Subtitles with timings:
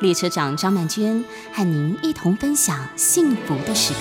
[0.00, 4.00] 列车长张曼娟和您一同分享幸福的时刻。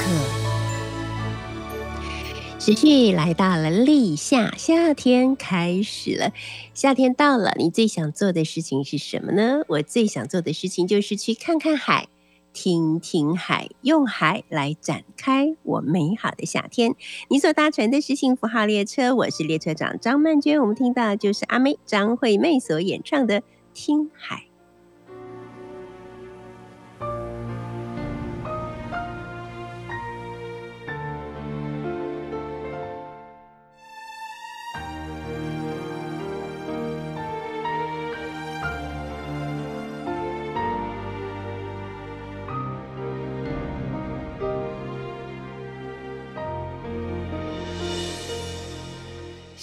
[2.59, 6.31] 持续来到了立夏，夏天开始了，
[6.73, 9.63] 夏天到了，你最想做的事情是什么呢？
[9.67, 12.07] 我最想做的事情就是去看看海，
[12.53, 16.95] 听听海，用海来展开我美好的夏天。
[17.29, 20.61] 你所搭乘的是幸福号列车，我是列车长张曼娟。
[20.61, 23.41] 我们听到就是阿妹张惠妹所演唱的
[23.73, 24.45] 《听海》。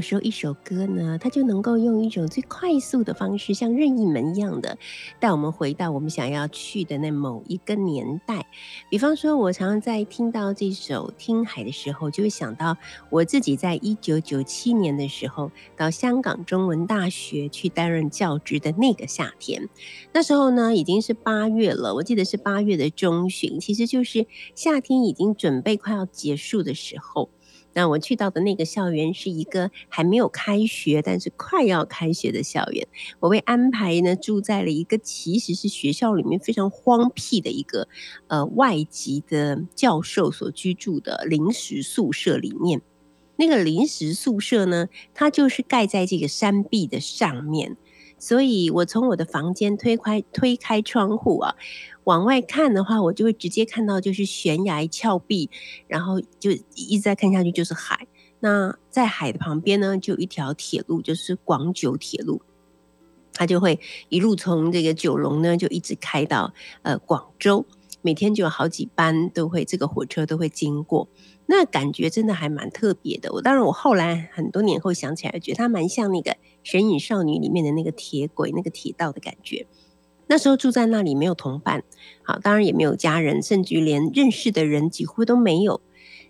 [0.00, 4.78] 有时候一首歌呢，它就能够用一种最快速的方式，像任意门一样的，
[5.18, 8.46] 带我们回到我们想要去的那某一个年代。
[8.88, 12.78] 比方说，我常常在听到这首《听海》的时候，就会想到
[13.10, 19.68] 我自己在一九九七年的时候，到香港中文大学去担任教职的那个夏天。
[20.14, 27.28] 那时候呢，已经是八月了，我记得是八月的中旬，其实就是夏天已经准备快要结束的时候。
[27.72, 32.86] 那我去到的那个校园是一个还没有开学，但是快要开学的校园。
[33.20, 37.88] 我被安排呢住在了一个其实是学校里面非常荒僻的一个
[38.26, 42.82] 呃外籍的教授所居住的临时宿舍里面。
[43.36, 47.76] 那个临时宿舍呢，它就是盖在这个山壁的上面，
[48.18, 51.54] 所以我从我的房间推开推开窗户啊。
[52.04, 55.50] 往外看的话，我就会直接看到就是悬崖峭壁，
[55.86, 58.06] 然后就一直在看下去就是海。
[58.40, 62.40] 那在海的旁边呢，就有一条铁路，就是广九铁路，
[63.34, 67.66] 它就会一路从这个九龙呢，就一直开到呃广州，
[68.00, 71.06] 每天就有好几班都会这个火车都会经过。
[71.44, 73.30] 那感觉真的还蛮特别的。
[73.32, 76.30] 我当然我后来很多年后想起来，觉得它蛮像那个
[76.62, 79.66] 《神隐少女》里面的那个铁轨、那个铁道的感觉。
[80.30, 81.82] 那时候住在那里没有同伴，
[82.22, 85.80] 好，当然也没有家人，甚至连认识的人几乎都没有。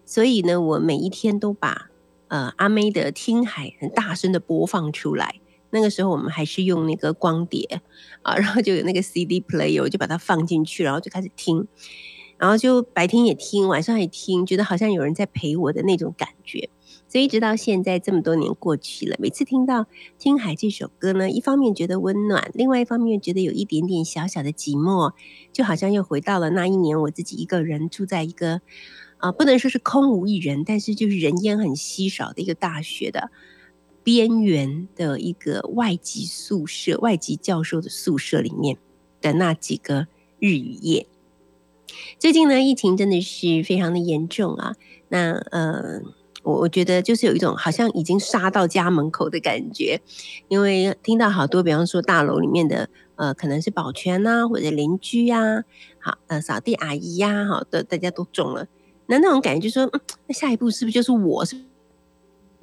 [0.07, 1.91] 所以呢，我每一天都把
[2.29, 5.41] 呃阿妹的《听海》很大声的播放出来。
[5.69, 7.83] 那个时候我们还是用那个光碟
[8.23, 11.69] 啊，然后就有那个 CD player，我就把它放进去，然后就开始听，
[12.39, 16.71] 然后就白天也听，晚上也听，觉得好像有人在陪我的那种感觉。
[17.11, 19.83] 所以一直到现在这么多年过去了，每次听到
[20.17, 25.13] 《听海》这首歌呢，一方面觉得温暖，另外一方面觉得有一点点小小的寂寞，
[25.53, 28.61] 就好像又回到了那一年我自己一个人住在一个
[29.19, 33.31] 啊，不能说是空无一人，但是就是人烟很稀少的一个大学的。
[34.03, 38.79] 边缘的一个外籍宿舍，外籍教授的宿舍里面
[39.21, 40.07] 的那几个
[40.39, 41.07] 日与夜。
[42.19, 44.75] 最近呢，疫情真的是非常的严重啊。
[45.09, 46.01] 那呃，
[46.43, 50.01] 我我觉得就是有一种好像已经杀到家门口的感觉，
[50.49, 55.65] 因为听到好多，比方说大楼里面的呃，可能是保全呐，或者邻居呀，
[55.99, 58.67] 好呃，扫地阿姨呀，好的，大家都中了。
[59.07, 61.57] 那那种感觉就说，嗯，那下一步是不是就是我是？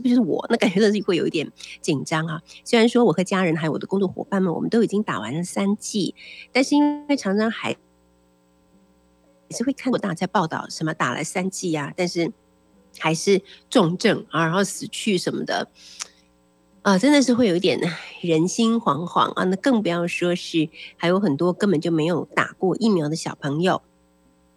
[0.01, 0.45] 不是我？
[0.51, 1.51] 那感觉自己会有一点
[1.81, 2.39] 紧张啊。
[2.63, 6.13] 虽然说我和家人还有我的工作伙伴们，我们都已经打完了三剂，
[6.51, 12.31] 但是因为常常还也是会看过大家报道什么打了三剂啊，但是
[12.99, 15.69] 还是重症啊，然后死去什么的
[16.81, 17.79] 啊，真的是会有一点
[18.21, 19.43] 人心惶惶啊。
[19.45, 23.81] 那更不要说是还有很多根本就没有打过疫苗的小朋友。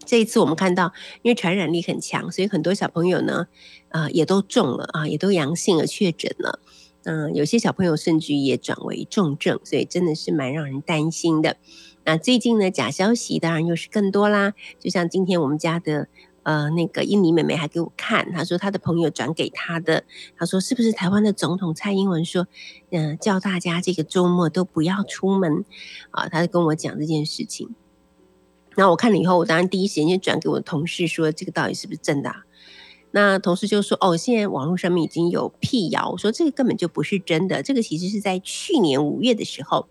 [0.07, 0.93] 这一次我们看到，
[1.23, 3.49] 因为传染力很强，所以很多小朋友呢，
[3.91, 6.59] 啊，也都中了啊，也都阳性了，确诊了。
[7.05, 11.57] 嗯，有些小朋友甚至也转为重症，所以真的是蛮让人担心的。
[12.05, 14.55] 那最近呢，假消息当然又是更多啦。
[14.79, 16.09] 就像今天我们家的
[16.43, 20.05] 呃那个印尼妹妹还给我看，她说她的朋友转给她的，
[20.37, 22.47] 她说是不是台湾的总统蔡英文说，
[22.91, 25.65] 嗯，叫大家这个周末都不要出门
[26.11, 26.29] 啊？
[26.29, 27.75] 她就跟我讲这件事情。
[28.77, 32.35] 那我看了以后，我当然第一时间就转给我的同事说，这个到底是不是真的？
[33.13, 37.63] 那同事就说，哦，现在网络上面已经有辟谣，说这个根本就不是真的。
[37.63, 39.89] 这个其实是在去年五月的时候。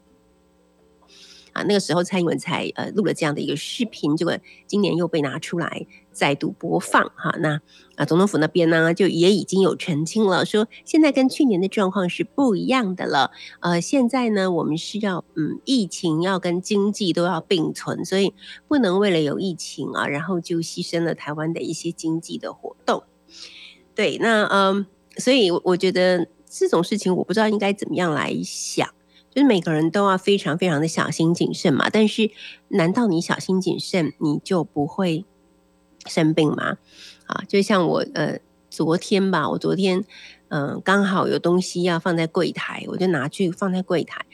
[1.51, 4.37] 啊，那个时候蔡英文才呃录了这样的一个视频，结果
[4.67, 5.87] 今年又被拿出来
[6.19, 7.33] 再度播放哈。
[7.39, 7.61] 那
[7.95, 13.31] 啊，总统府那边呢就也已经有澄清了，说现在跟去年的状况是不一样的了。
[13.61, 18.33] 呃，现在呢我们是要嗯疫情要跟经济都要并存，所以
[18.67, 23.03] 不能为了有疫情啊，然后就牺牲了台湾的一些经济的活动。
[23.95, 24.85] 对，那嗯，
[25.17, 28.87] 所以我觉得这种事情我不知道应该怎么样来想。
[29.31, 32.31] 就是每个人都要非常非常的小心谨慎嘛，但是
[32.69, 35.23] 难道你小心谨慎你就不会
[36.09, 36.77] 生病吗？
[37.27, 38.39] 啊，就像我呃
[38.69, 40.03] 昨天吧，我昨天
[40.49, 44.25] 嗯刚好有东西要放在柜台，我就拿去放在柜台，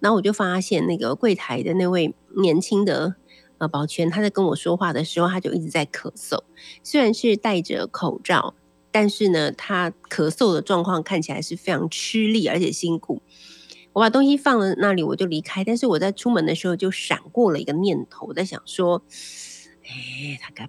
[0.00, 3.16] 然后我就发现那个柜台的那位年轻的
[3.58, 6.42] 呃保全他在跟我说话的时候，他就一直在咳嗽，
[6.82, 8.54] 虽然是戴着口罩，
[8.90, 13.20] 但是呢他咳嗽的状况看起来是非常吃力而且辛苦。
[13.92, 15.62] 我把东西放了那里，我就离开。
[15.62, 19.00] 但是我在出门的时候就闪过了一个念头，我在想说，
[19.84, 20.68] 哎，他该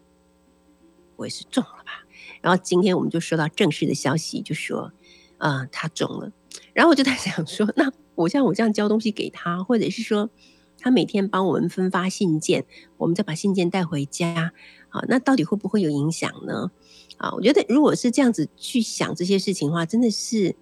[1.15, 2.05] 不会是中了吧？
[2.41, 4.91] 然后今天我们就收到正式的消息，就说，
[5.37, 6.31] 啊，他中了。
[6.73, 10.29] 然后我就在想说，那我像我这样交东西给他，或者是说
[10.77, 12.65] 他每天帮我们分发信件，
[12.97, 14.53] 我们再把信件带回家，
[14.89, 16.71] 啊，那到底会不会有影响呢？
[17.17, 20.55] 啊，我觉得如果是这样子去想这些事情的话，真的是。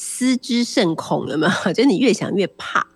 [0.00, 1.72] 思之甚恐，有没有？
[1.72, 2.86] 就你越想越怕，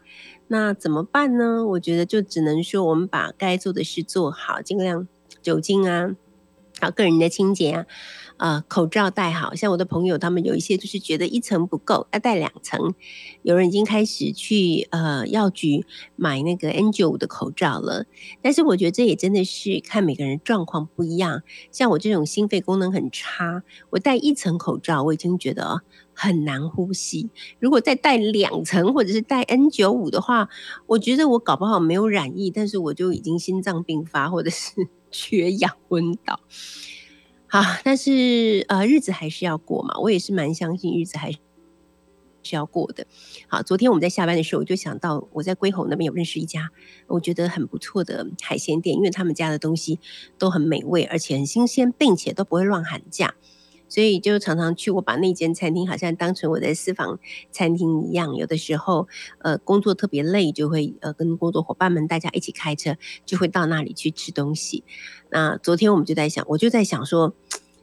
[0.46, 1.66] 那怎么办呢？
[1.66, 5.08] 我觉得就只能说，我们把该做的事做好，尽量
[5.42, 6.14] 酒精啊，
[6.82, 7.86] 好个人的清洁啊。
[8.38, 12.92] 啊，口罩戴好，像我的朋友他们有一些就是觉得一层不够，要戴两层。
[13.42, 15.86] 有人已经开始去呃药局
[16.16, 18.06] 买那个 N95 的口罩了，
[18.40, 21.42] 但是我觉得这也真的是看每个人状况不一样。
[21.70, 27.30] 像我这种心肺功能很差，我戴一层口罩我已经觉得很难呼吸。
[27.60, 30.48] 如果再戴两层或者是戴 N95 的话，
[30.86, 36.40] 我觉得我搞不好没有染疫，但是我就已经心脏病发或者是缺氧昏倒。
[37.46, 39.98] 好，但是呃，日子还是要过嘛。
[39.98, 41.38] 我也是蛮相信日子还是
[42.56, 43.06] 要过的。
[43.46, 46.70] 好，昨天我们在下班的时候，我就想到我在龟吼那边有认识一家
[47.06, 50.00] 我觉得很不错的海鲜店，因为他们家的东西
[50.38, 53.34] 都很美味，而且很新鲜，并且都不会乱喊价。
[53.92, 57.18] 所以就常常去，我把那间餐厅好像当成我的私房
[57.50, 58.34] 餐厅一样。
[58.36, 59.06] 有的时候，
[59.40, 62.96] 呃，工作特别累，就会呃跟工作伙伴们大家一起开车，
[63.26, 64.82] 就会到那里去吃东西。
[65.28, 67.34] 那昨天我们就在想，我就在想说。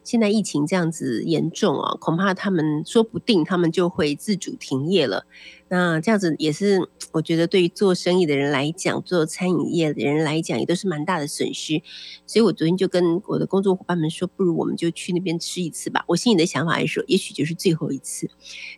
[0.01, 5.27] 现在疫情这样子严重啊，恐怕他们说不定他们就会自主停业了。
[5.69, 11.83] 那这样子也是，我觉得对于做生意的人来讲，做餐饮业的人来讲，也都是蛮大的损失。
[12.25, 16.03] 所以我昨天就跟我的工作伙伴们说，不如我们就去那边吃一次吧。
[16.07, 18.29] 我心里的想法是说，也许就是最后一次。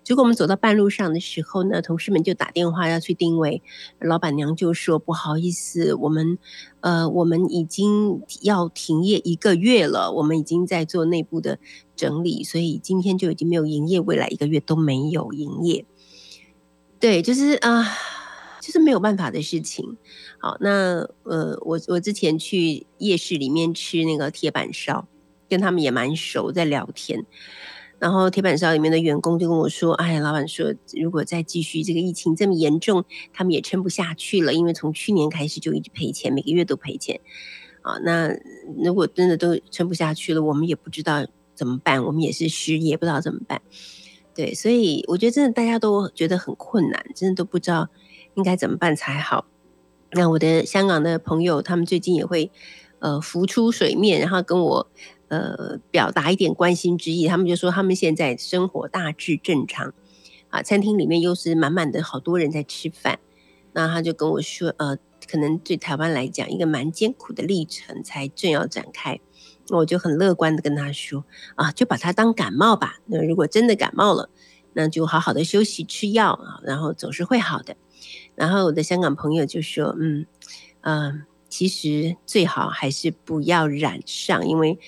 [0.03, 3.63] 结果我们走到半路上的时候呢，同事们就打电话要去定位，
[4.01, 6.37] 老板娘就说不好意思，我们
[6.81, 11.57] 呃我们已经要停业一个月了，我们已经在做内部的
[11.95, 15.85] 整理，所以今天就已经没有营业，未来一个月都没有营业。
[17.01, 17.83] 对，就是啊，
[18.61, 19.97] 就是没有办法的事情。
[20.37, 25.07] 好，那呃，我我之前去夜市里面吃那个铁板烧，
[25.49, 27.25] 跟他们也蛮熟，在聊天。
[27.97, 33.03] 然后铁板烧里面的员工就跟我说：“哎，老板说，如果再继续这个疫情这么严重，
[33.33, 37.19] 他们也撑不下去了，因为从去年开始就一直赔钱，每个月都赔钱。
[37.81, 38.29] 啊，那
[38.83, 43.59] 如果真的都撑不下去了，我们也不知道怎么办，我们也是失业，不知道怎么办。”
[44.33, 47.89] 对，所以我觉得真的大家都觉得很困难，真的都不知道
[48.35, 49.45] 应该怎么办才好。
[50.11, 52.51] 那我的香港的朋友，他们最近也会
[52.99, 54.87] 呃浮出水面，然后跟我
[55.27, 57.27] 呃表达一点关心之意。
[57.27, 59.93] 他们就说他们现在生活大致正常
[60.49, 63.19] 啊，餐厅里面又是满满的好多人在吃饭。
[63.73, 64.97] 那他就跟我说，呃，
[65.29, 69.19] 可能对台湾来讲，一个蛮艰苦的历程才正要展开。
[69.71, 71.23] 我就很乐观的跟他说
[71.55, 72.99] 啊，就把它当感冒吧。
[73.05, 74.29] 那如果真的感冒了，
[74.73, 77.75] 那就好好的休息吃药啊，然后总是会好的。
[78.35, 80.25] 然后我的香港朋友就说，嗯
[80.81, 84.79] 嗯，其实最好还是不要染上，因为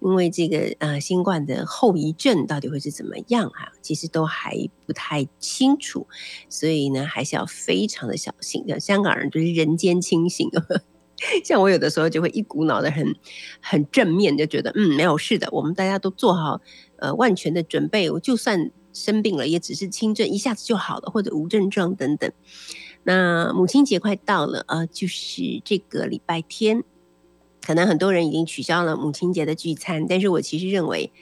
[0.00, 6.06] 因为这个呃新冠的后遗症到底会是怎么样啊，其实都还不太清楚，
[6.48, 8.80] 所以呢还是要非常的小心的。
[8.80, 10.50] 香港人就是人间清醒。
[11.44, 13.14] 像我有的时候就会一股脑的很
[13.60, 16.60] 很正面，就觉得嗯没有事的，我们大家都做好
[16.98, 22.30] 呃万全的准备，我就算生病了也只是轻症，一下子就好了，或者无症状等等。
[23.04, 26.84] 那母亲节快到了啊，就是这个礼拜天，
[27.64, 31.12] 可能很多人已经取消了母亲节的聚餐，但是我其实认为。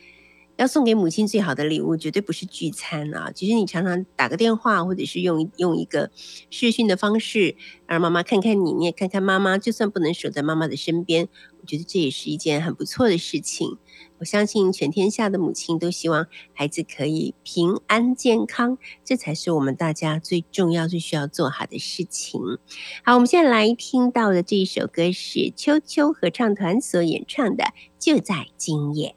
[0.57, 3.33] 要送给母亲最好的礼物，绝对不是聚餐啊！
[3.35, 6.11] 其实你常常打个电话，或者是用用一个
[6.49, 7.57] 视讯的方式，
[7.87, 9.59] 让妈妈看看你，你也看看妈妈。
[9.59, 11.29] 就算不能守在妈妈的身边，
[11.61, 13.79] 我觉得这也是一件很不错的事情。
[14.19, 22.41] 我相信全天下的母亲都希望孩子可以平安健康，这才是我们大家最重要、最需要做好的事情。
[23.03, 27.65] 好，我们现在来听到的这一首歌是秋秋合唱团所演唱的
[27.99, 29.17] 《就在今夜》。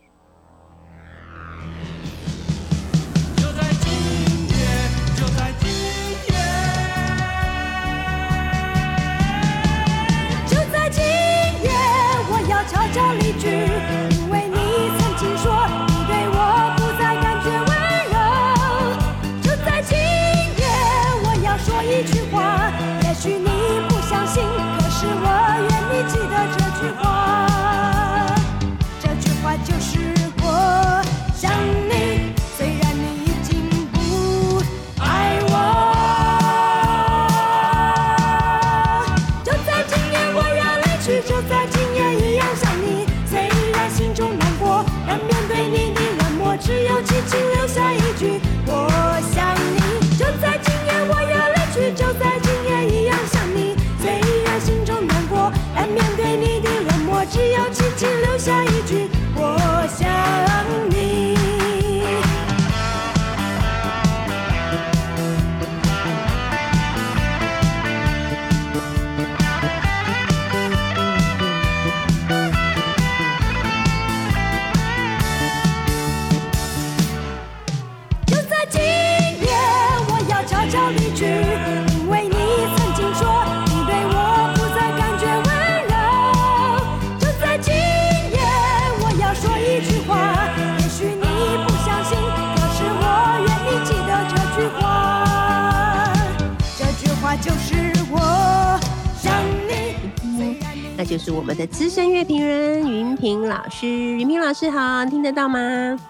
[101.17, 105.59] 就是我们的资深乐评人云平老师，云平老师好，听得到吗？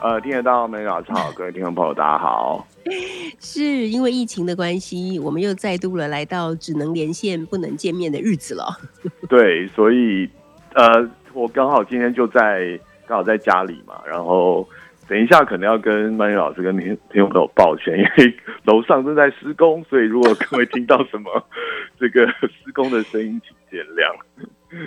[0.03, 2.67] 呃，听得到，美老师好， 各位听众朋友大家好。
[3.39, 8.65] 是因为疫情的关系，我们又再度了来到只能连线不能见面的日子了。
[9.29, 10.29] 对，所以
[10.73, 14.67] 呃，我刚好今天就在刚好在家里嘛，然后
[15.07, 21.31] 等一下可能要跟曼玉老师跟听听众朋友抱歉，因为楼上正在施工，所以如果各位听到什么
[21.97, 24.13] 这个施工的声音，请见谅。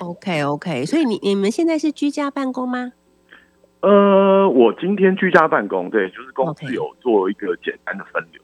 [0.00, 2.92] OK OK，所以你你们现在是居家办公吗？
[3.80, 8.42] 呃，我今天居家办公，对，就是公司有做一个简单的分流，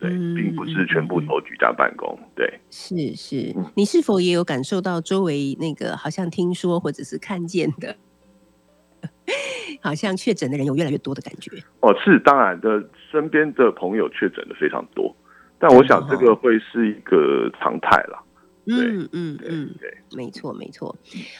[0.00, 2.58] 对，嗯并不是全部都居家办公，对。
[2.68, 7.94] 是是嗯，你是否也有感受到周围那个好像听说或者是看见的，
[9.80, 11.52] 好像确诊的人有越来越多的感觉？
[11.78, 12.82] 哦，是当然的，
[13.12, 15.14] 身边的朋友确诊的非常多，
[15.60, 18.20] 但我想这个会是一个常态啦。
[18.66, 20.96] 嗯嗯对嗯，对，没错没错。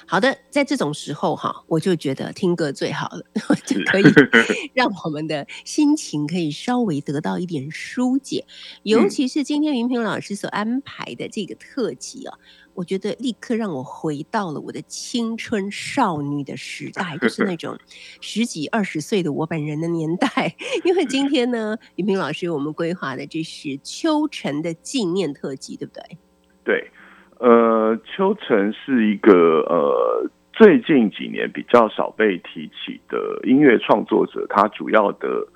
[0.07, 3.23] 好的，在这种时候哈，我就觉得听歌最好了，
[3.67, 4.05] 就可以
[4.75, 8.45] 让我们的心情可以稍微得到一点疏解。
[8.83, 12.39] 尤嗯其是今天云平老师所安排的这个特辑啊，
[12.75, 17.79] 我觉得立刻让我回到了我的青春少女的时代，就是那 种
[18.21, 20.55] 十几二十岁的我本人的年代。
[20.85, 26.19] 因为今天呢，云平老师我们规划的这是秋晨的纪念特辑，对不对？
[26.65, 26.91] 对，
[27.39, 35.47] 呃，秋晨是一个呃最近几年比较少被提起的音乐创作者，他主要的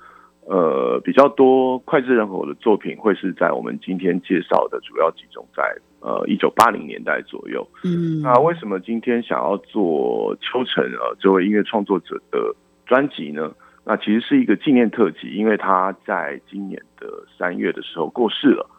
[0.45, 5.63] 呃比较多脍炙人口的作品会是在我们今天介绍的，主要集中在
[6.01, 7.67] 呃一九八零年代左右。
[7.83, 13.51] 嗯那为什么今天想要做秋晨呃这位音乐创作者的专辑呢？
[13.83, 18.69] 那其实是一个纪念特辑，因为他在今年的三月的时候过世了。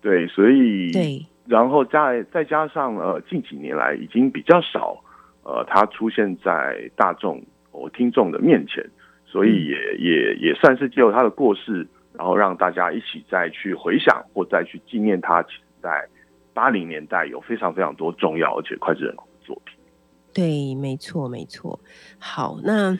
[0.00, 5.02] 对，所以对，然后再再加上呃近几年来已经比较少
[5.42, 8.84] 呃他出现在大众哦听众的面前，
[9.24, 16.06] 所以也也也算是借由他的过世，然后让大家一起再去回想或再去纪念他，其实在
[16.52, 19.74] 八零年代有非常非常多重要而且脍炙人口的作品。
[20.34, 21.80] 对，没错，没错。
[22.18, 22.98] 好，那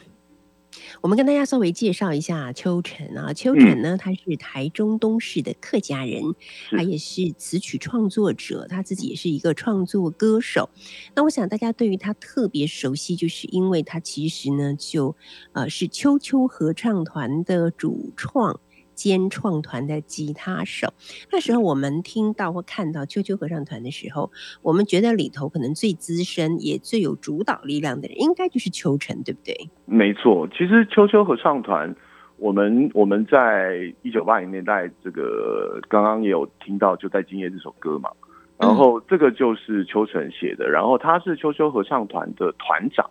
[1.01, 3.33] 我们跟大家稍微介绍一下秋晨啊。
[3.33, 6.23] 秋晨呢，他是台中东市的客家人，
[6.71, 10.69] 他也是词曲创作者，他自己也是一个创作歌手。
[11.15, 15.15] 那我想大家对于他特别熟悉，就是因为他其实呢，就
[15.53, 18.61] 呃是秋秋合唱团的主创。
[18.99, 20.93] 兼创团的吉他手，
[21.31, 29.71] 那时候我们听到或看到秋秋合唱团的时候，我们觉得里头可能最资深也最有主导力量的人，应该就是秋晨，对不对？
[29.85, 31.95] 没错，其实秋秋合唱团，
[32.39, 38.11] 我们我们在一九八零年代，这个刚刚也有听到，就在今夜这首歌嘛。
[38.59, 43.09] 然后这个就是秋晨写的，然后他是秋秋合唱团的团长，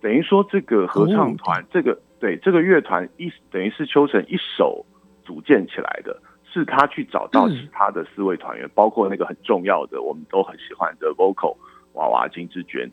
[0.00, 4.86] 等于说这个合唱团，这个对这个乐团一等于是秋晨一手
[5.28, 6.18] 组建起来的，
[6.50, 11.54] 是他去找到其他的四位团员，包括那个很重要的我们都很喜欢的 vocal
[11.92, 12.90] 娃娃金志娟。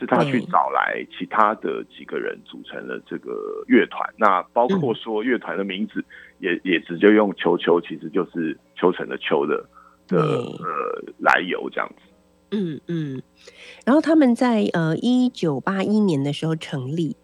[0.00, 3.32] 是他去找来其他的几个人组成了这个
[3.66, 6.04] 乐团，那包括说乐团的名字
[6.38, 9.68] 也也直接用球球，其实就是秋成的秋的
[10.06, 10.18] 的
[10.62, 12.02] 呃来由这样子。
[12.52, 13.20] 嗯嗯，
[13.84, 17.16] 然后他们在呃一九八一年的时候成立，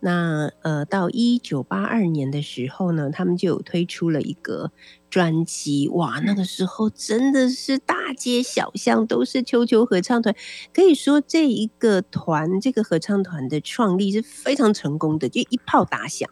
[0.00, 4.70] 那呃到一九八二年的时候呢，他们就有推出了一个
[5.10, 10.34] 专辑，哇，那个时候真的是大街小巷都是秋秋合唱团，
[10.72, 16.28] 可以说这一个团这个合唱团的创立是非常成功的，就一炮打响。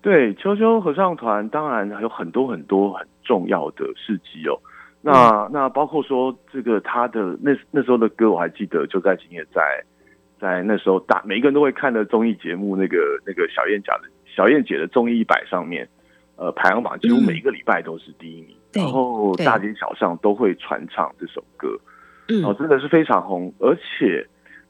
[0.00, 4.58] 对，秋秋合唱团当然还有很多很多很重要的事迹哦。
[5.00, 9.60] 那那包括说这个他的那那时候的歌，我还记得，就在今夜在
[10.42, 15.88] 在那时候大每一个人都会看的综艺节目，那个那个小燕姐的小燕姐的综艺一百上面，
[16.34, 21.78] 呃，排行榜几乎每一个礼拜都是第一名，嗯、然后大街小巷都会传唱这首歌，
[22.28, 24.26] 嗯，哦，真的是非常红，而且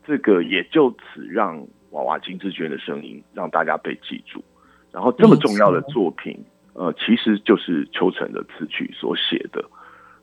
[0.06, 4.44] 这个也就此让娃娃金志娟的声音让大家被记住，
[4.92, 6.38] 然后这么重要的作品，
[6.74, 9.64] 呃，其实就是秋晨的词曲所写的。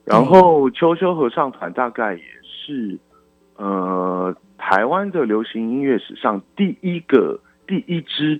[0.04, 2.96] 然后秋秋合唱团大概也是
[3.56, 8.38] 呃台湾的流行音乐史上第一个第一支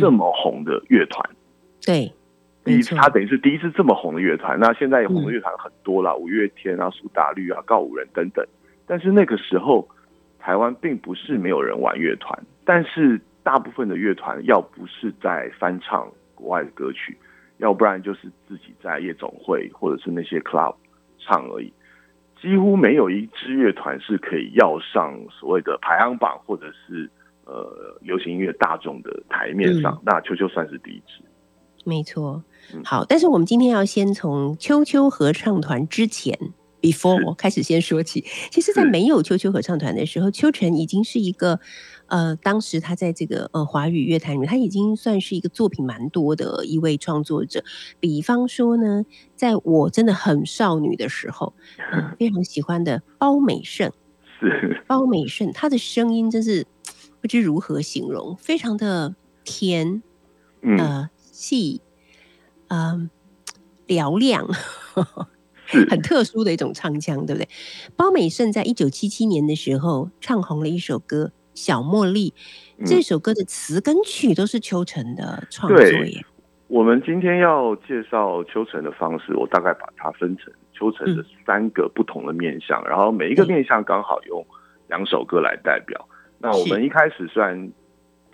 [0.00, 1.36] 这么红的乐团，嗯、
[1.86, 2.12] 对，
[2.64, 4.58] 第一次他等于是第一次这么红的乐团。
[4.58, 8.44] 那现在红的乐团很多啦，嗯、五月天啊、苏打绿啊、告五人等等。
[8.86, 9.88] 但是那个时候
[10.38, 17.16] 台湾并不是没有人玩乐团，但是大部分的乐团要不是在翻唱国外的歌曲，
[17.58, 20.74] 要不然就是自己在夜总会或者是那些 club。
[21.24, 21.72] 唱而已，
[22.42, 27.08] 几乎没有一支乐团是可以要上所谓的排行榜或者是
[27.44, 29.94] 呃流行音乐大众的台面上。
[29.94, 31.22] 嗯、那秋秋算是第一支，
[31.84, 32.42] 没错。
[32.84, 36.36] 好，但是我们今天要先从秋秋合唱团之前
[36.82, 38.26] before 我开始先说起。
[38.50, 41.60] 其实，在没有秋秋合唱团的时候，秋晨已经是一个。
[42.08, 47.64] 呃，当时他在这个呃华语乐坛里面，他已经算是一个作品蛮多的一位创作者。
[48.00, 51.54] 比方说呢，在我真的很少女的时候，
[51.90, 53.90] 呃、 非常喜欢的包美胜，
[54.38, 56.66] 是包美胜，她的声音真是
[57.22, 60.02] 不知如何形容，非常的甜，
[60.60, 61.80] 嗯，呃，细，
[62.68, 63.08] 嗯、
[63.86, 65.00] 嘹亮，是
[65.88, 67.48] 很特殊的一种唱腔，对不对？
[67.96, 72.30] 包美胜在一九七七年的时候唱红了一首歌《小茉莉》，
[72.78, 76.24] 嗯这首歌的词跟曲都是秋成的创作对耶。
[76.68, 84.44] 我们今天要介绍秋成的方式，我大概把它分成秋成的三个不同的面向，然后每一个嗯面相刚好用
[84.88, 86.08] 两首歌来代表。
[86.38, 87.70] 那我们一开始虽然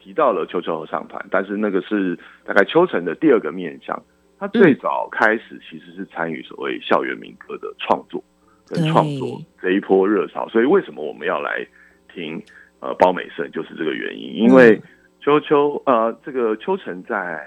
[0.00, 4.00] 提到了秋秋合唱团，但是那个是大概秋成的第二个面向。
[4.38, 8.22] 他最早开始其实是参与所谓校园民歌的创作
[8.66, 11.66] 跟创作这一波热潮，所以为什么我们要来
[12.12, 12.42] 听
[12.80, 14.82] 呃包美胜，就是这个原因，因为嗯。
[15.20, 17.44] 秋秋呃这个秋成在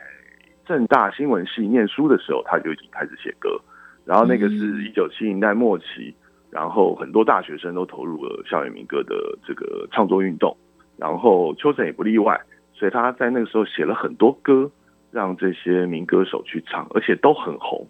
[0.66, 3.60] 正大新闻系念书的时候，他就已经开始写歌，
[4.06, 4.86] 然后那个是嗯。
[4.86, 6.14] 一九七零代末期，
[6.52, 9.16] 然后很多大学生都投入了校园民歌的
[9.48, 10.56] 这个创作运动，
[10.98, 12.40] 然后秋成也不例外，
[12.74, 14.70] 所以他在那个时候写了很多歌，
[15.12, 17.88] 让这些民歌手去唱，而且都很红。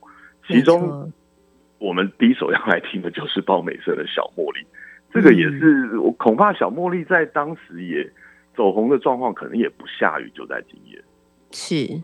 [0.47, 1.11] 其中
[1.77, 4.59] 我们第一首要来听的就是包美胜的《小茉莉》，
[5.13, 8.11] 这个也嗯是我恐怕小茉莉在当时也
[8.55, 11.03] 走红的状况，可能也不下于就在今夜。
[11.51, 12.01] 是，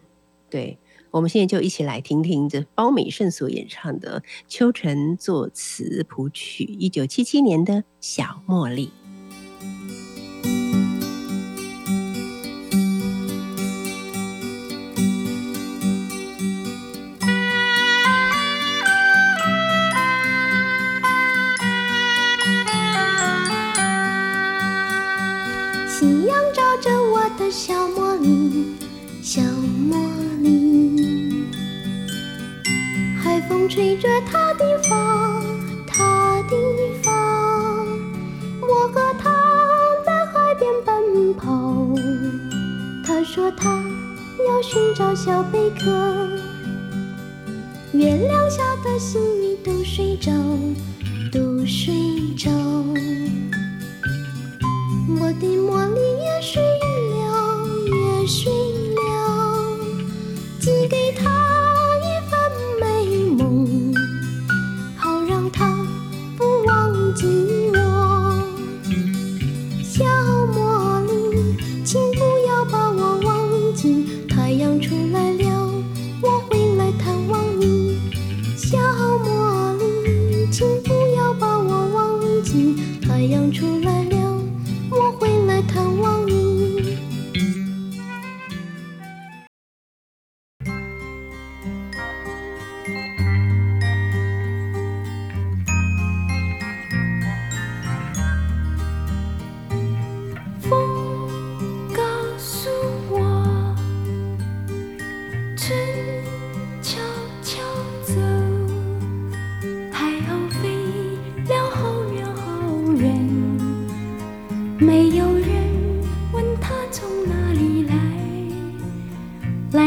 [0.49, 0.77] 对。
[1.09, 8.87] 我们现在就一起来听听这包美胜所演唱的秋晨作词谱曲，一九七七年的《小茉莉》。
[33.99, 35.41] 着他的发，
[35.85, 36.55] 他的
[37.01, 37.11] 发。
[38.61, 39.31] 我和他
[40.05, 41.95] 在海边奔跑，
[43.05, 43.83] 他说他
[44.47, 45.91] 要寻找小贝壳。
[47.93, 50.31] 月亮下的心里都睡着，
[51.31, 51.93] 都睡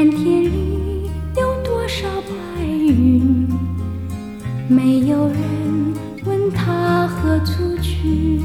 [0.00, 3.46] 蓝天里有多少白云，
[4.66, 5.36] 没有人
[6.24, 8.40] 问他何处去。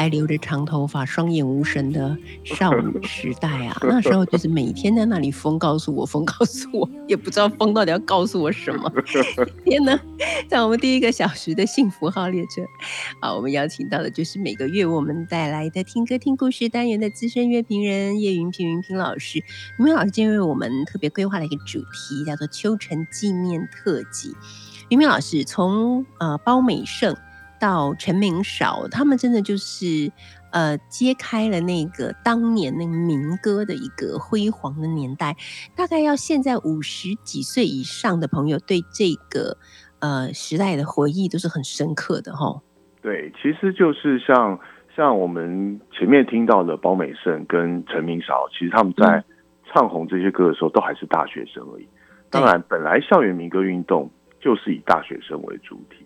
[0.00, 3.76] 还留着长头发、双眼无神的少女 时代啊！
[3.82, 8.90] 那时候就是每天在那里疯告诉我，疯告诉我，也不知道疯到底要告诉我什么。
[9.62, 10.00] 天哪，
[10.48, 12.62] 在我们第一个小时的幸福号列车，
[13.20, 19.38] 啊，我们邀请到的就是每个月我们带来的听歌听故事单元的资深乐评人叶云平云平老师。
[19.80, 24.34] 云平老师今天为我们特别规划了一个主题，叫做秋晨纪念特辑。
[24.88, 27.14] 云平老师从呃包美胜。
[27.60, 30.10] 到陈明少，他们真的就是
[30.50, 35.36] 呃揭开了那个当年那个民歌的一个辉煌的年代。
[35.76, 39.58] 大概要现在五十几岁以上的朋友，对这个
[40.00, 42.60] 呃时代的回忆都是很深刻的哈。
[43.02, 44.58] 对，其实就是像
[44.96, 49.22] 像我们前面听到的包美胜跟陈明少，其实他们在
[49.72, 51.86] 唱红这些歌的时候，都还是大学生而已。
[52.30, 56.04] 当然，本来校园民歌运动就是以大学生为主体，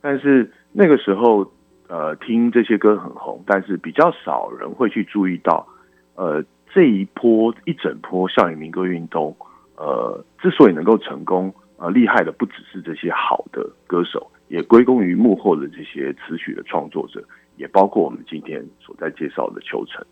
[0.00, 0.50] 但是。
[0.74, 1.52] 那个时候，
[1.86, 5.66] 呃，听这些歌很红，但是比较少人会去注意到，
[6.14, 9.36] 呃，这一波一整波校园民歌运动，
[9.76, 17.22] 呃，之所以能够成功，呃，厉害的不只是这些好的歌手，也归功于幕后的这些词曲的创作者，
[17.58, 20.02] 也包括我们今天所在介绍的秋成。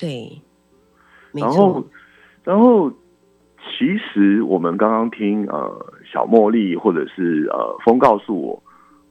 [0.00, 0.36] 对，
[1.32, 1.84] 然后，
[2.42, 2.90] 然后，
[3.60, 8.60] 其实我们刚刚听呃小茉莉或者是呃风告诉我。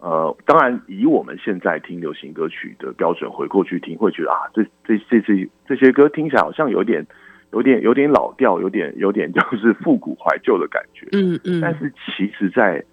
[0.03, 7.07] 呃，当然，以我们现在听流行歌曲的标准回过去听，会觉得啊，这这这这这些歌听起来好像有点、
[7.53, 11.07] 有点、有点老调，有点、有点 就是复古怀旧的感觉。
[11.13, 11.61] 嗯嗯。
[11.61, 12.83] 但是其实，在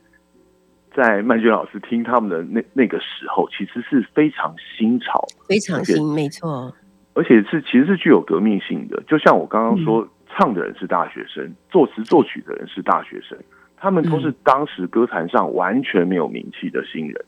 [0.94, 6.72] 在曼娟老师听他们的那那个时候，其实是非常新潮，非常新，没错。
[7.14, 13.36] 而且是其实是具有革命性的，就像我刚刚说，唱的人是大学生，作词作曲的人是大学生。
[13.82, 17.24] 他们都是当时歌坛上完全没有名气的新人，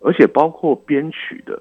[0.00, 1.60] 而且包括编曲的，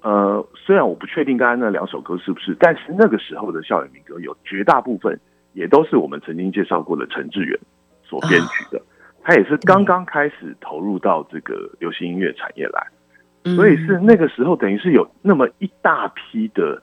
[0.00, 5.20] 呃，虽然我不确定刚才那两首歌是不是，但是那个时候的校园民歌有绝大部分
[5.52, 7.58] 也都是我们曾经介绍过的陈志远
[8.02, 8.80] 所编曲的，
[9.22, 12.86] 他也是刚刚开始投入到这个流行音乐产业来，
[13.54, 16.82] 所以是那个时候等于是有那么一大批的，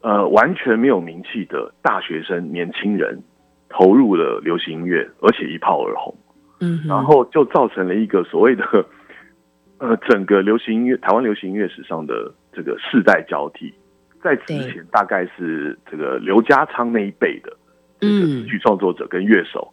[0.00, 3.20] 呃，完全没有名气的大学生年轻人。
[3.72, 6.14] 投入了流行音乐，而且一炮而红，
[6.60, 8.64] 嗯，然后就造成了一个所谓的
[9.78, 13.72] 呃，整个流行音乐台湾流行音乐史上的这个世代交替。
[14.22, 17.52] 在此之前，大概是这个刘家昌那一辈的
[17.98, 19.72] 这个词曲创作者跟乐手，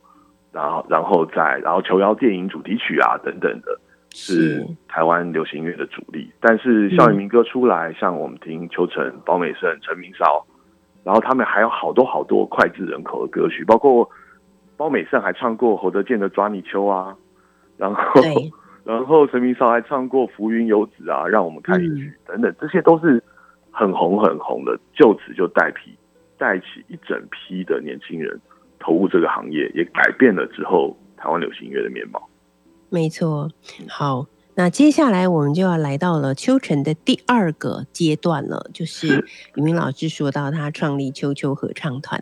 [0.51, 3.79] 然后，然后在然后琼瑶电影主题曲啊等等的，
[4.11, 6.31] 是台湾流行音乐的主力。
[6.39, 10.43] 但是校园民歌出来，像我们听邱晨、包美胜、陈明韶。
[11.03, 14.09] 然后他们还有好多好多脍炙人口的歌曲，包括
[14.77, 17.15] 包美胜还唱过侯德健的《抓泥鳅》啊，
[17.77, 18.21] 然后
[18.83, 23.23] 然后陈明韶还唱过《浮云游子》啊，让我们看进去等等，这些都是
[23.71, 25.97] 很红很红的，就此就带批
[26.37, 28.39] 带起一整批的年轻人
[28.79, 32.27] 投入这个行业，也改变了之后台湾流行音乐的面貌。
[32.89, 33.49] 没错，
[33.87, 34.25] 好。
[34.59, 42.21] 那接下来我们就要来到了秋晨的第二个阶段了， 就是李明老师说到他创立秋秋合唱团。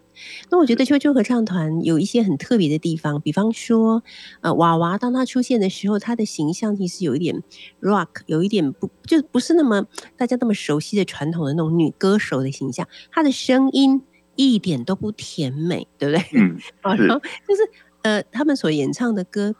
[0.51, 4.03] 那我觉得秋秋合唱团有一些很特别的地方，比方说，
[4.41, 7.41] 呃，娃娃当他出现的时候，他的形象其实有一点
[7.81, 14.03] rock，有一点不就不是那么大家那么熟悉的传统的那种女歌手的形象，她的声音
[14.35, 16.23] 一点都不甜美，对不对？
[16.39, 17.63] 嗯， 然后就是
[18.03, 19.55] 呃，他们所演唱的歌。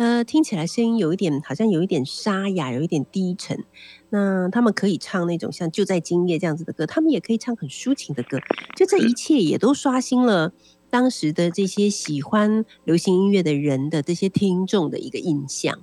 [0.00, 3.64] 呃，听起来声音有一点，好像有一点沙哑，有一点低沉。
[4.08, 8.38] 那他们可以唱那种像《就在今夜》这样子的歌，他们也可以唱很抒情的歌。
[8.74, 10.54] 就这一切也都刷新了
[10.88, 15.78] 当时的这些喜欢流行音乐的人的这些听众的一个印象。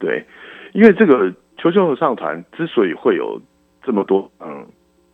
[0.00, 0.26] 对，
[0.74, 3.40] 因为这个球球合唱团之所以会有
[3.84, 4.66] 这么多，嗯，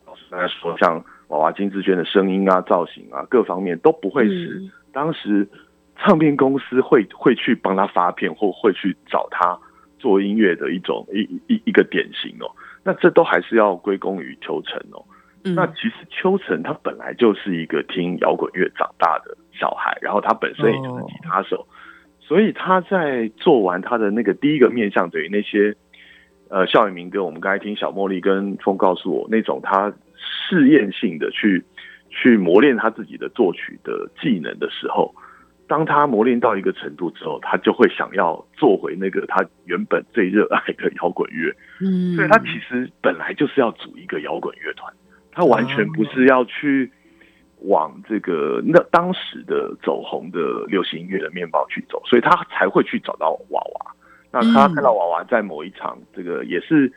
[0.06, 4.62] 老师刚才说，像娃娃金志娟的声音啊、造型啊，各方面都不会是
[4.94, 5.46] 当时。
[5.98, 9.58] 唱片公司会会去帮他发片，或会去找他
[9.98, 12.50] 做音乐的一种一一一个典型哦。
[12.84, 15.02] 那这都还是要归功于秋成哦。
[15.42, 21.66] 那其实秋成他本来就是一个听摇滚乐长大的小孩，然后他本身也就是吉他手，
[22.20, 25.74] 所以他在做完他的那个第一个面向，等于那些
[26.48, 31.64] 呃校园民歌，我们刚才听小茉莉跟风告诉我那种他试验性的去
[32.10, 35.14] 去磨练他自己的作曲的技能的时候。
[35.68, 41.52] 当他磨练到一个程度之后，他就会想要做回那个他原本最热爱的摇滚乐。
[41.80, 44.92] 嗯，所以他其实本来就是要组一个摇滚乐团，
[45.32, 46.90] 他完全不是要去
[47.62, 53.92] 往这个那当时的走红的流行音乐的面貌去走，所以他才会去找到娃娃。
[54.30, 56.92] 那他看到娃娃在某一场这个也是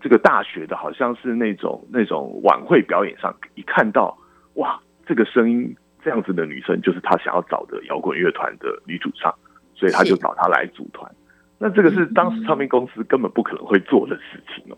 [0.00, 4.16] 这个大学的，好像是那种那种晚会表演上，一看到
[4.54, 9.34] 哇，这个声音这样子的女生，就是他想要找的摇滚乐团的女主唱，
[9.74, 11.10] 所以他就找她来组团。
[11.58, 14.76] 那这个是当时唱片公司根本不可能会做的事情哦，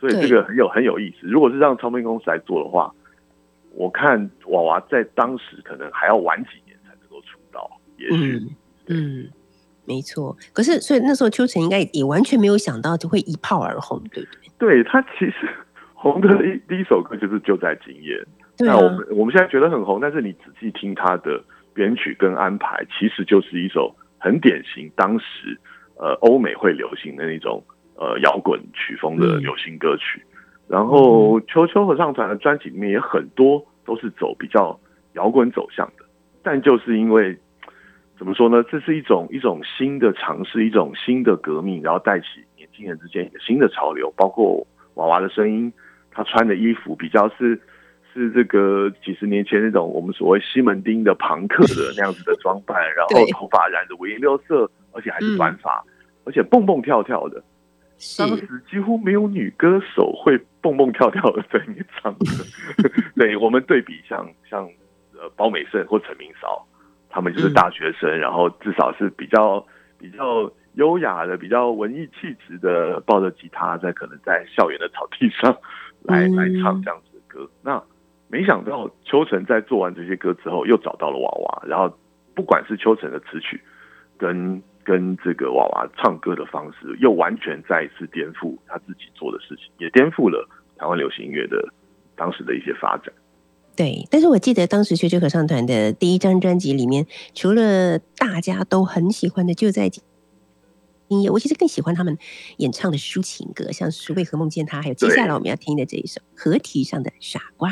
[0.00, 1.26] 所以这个很有很有意思。
[1.26, 2.90] 如果是让唱片公司来做的话，
[3.72, 8.40] 我看娃娃在当时可能还要晚几年才能够出道，也许，
[8.86, 9.28] 嗯，
[9.84, 10.34] 没错。
[10.54, 14.48] 可是，所以那时候秋晨应该也完全没有想到就会一炮而红，对不对？
[14.58, 15.48] 对他其实
[15.92, 18.24] 红的一第一首歌就是就在今夜。
[18.56, 21.42] 对那我们我们现在觉得很红，但是你仔细听他的
[21.74, 25.58] 编曲跟安排，其实就是一首很典型当时
[25.96, 27.64] 呃欧美会流行的那种
[27.96, 30.22] 呃摇滚曲风的流行歌曲。
[30.68, 34.78] 然后秋秋合唱团的专辑里面也很多都是走比较
[35.14, 36.04] 摇滚走向的，
[36.42, 37.36] 但就是因为
[38.16, 45.70] 怎么说呢，这是一种一种新的尝试，一种新的革命，然后带起年轻人之间一个新的潮流，包括娃娃的声音，
[46.10, 47.60] 他穿的衣服比较是
[48.12, 55.82] 是这个几十年前那种我们所谓西门町的朋克的那样子的装扮， 然后头发染的五颜六色，而且还是短发，
[56.24, 57.42] 而且蹦蹦跳跳的。
[58.18, 62.26] 当时几乎没有女歌手会蹦蹦跳跳的在里面唱歌。
[63.14, 64.68] 对我们对比像像
[65.14, 66.66] 呃包美胜或陈明韶，
[67.08, 69.64] 他们就是大学生，然后至少是比较
[69.98, 75.56] 比较优雅的、比较文艺气质的，抱着吉他在可能在校园的草地上
[76.02, 77.48] 来来唱这样子的歌。
[77.62, 77.80] 那
[78.32, 81.94] 没想到秋成在做完这些歌之后，又找到了娃娃，然后
[82.34, 83.60] 不管是秋成的词曲
[84.16, 91.62] 跟跟这个娃娃唱歌的方式，又完全再一次颠覆他自己做的事情，也颠覆了台湾流行音乐的
[92.16, 93.12] 当时的一些发展。
[93.76, 100.02] 对，但是我记得当时学秋合唱团的第一张专辑里面，除了大家都很喜欢的《就在今
[101.20, 102.16] 夜》，我其实更喜欢他们
[102.56, 107.68] 演唱的抒情歌，像是《为何梦见他》，还有接下来我们要听的这一首《合体上的傻瓜》。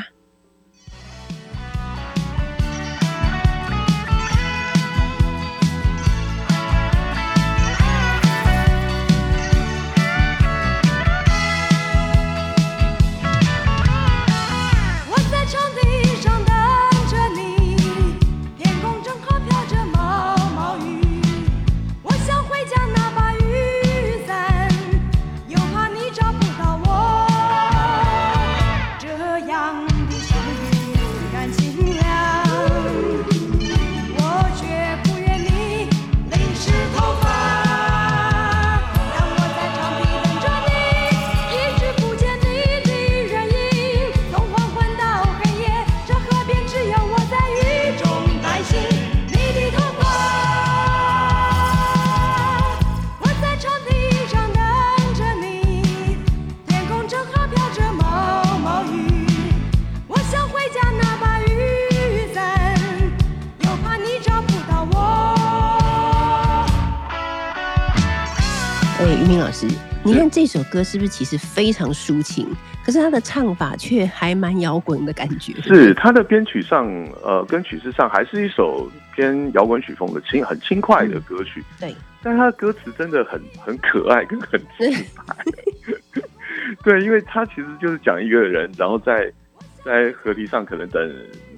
[69.41, 69.67] 老师，
[70.05, 72.47] 你看这首歌是不是其实非常抒情？
[72.85, 75.53] 可是他的唱法却还蛮摇滚的感觉。
[75.63, 76.87] 是他的编曲上，
[77.23, 81.65] 呃，跟曲式上还是一首偏摇滚曲风的轻、很轻快的歌曲。
[81.79, 84.91] 对，但他的歌词真的很很可爱，跟很直
[85.27, 85.35] 白。
[86.85, 89.31] 对，因为他其实就是讲一个人，然后在
[89.85, 91.01] 在河堤上可能等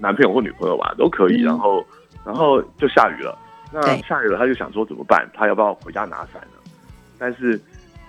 [0.01, 1.43] 男朋友或女朋友吧，都可以。
[1.43, 1.85] 然后，
[2.25, 3.37] 然后就下雨了。
[3.73, 5.29] 那下雨了，他就想说怎么办？
[5.35, 6.59] 他要不要回家拿伞呢？
[7.19, 7.61] 但是